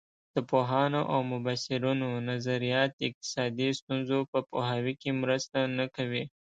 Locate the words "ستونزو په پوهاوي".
3.79-4.93